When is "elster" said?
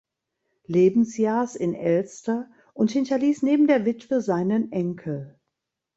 1.75-2.49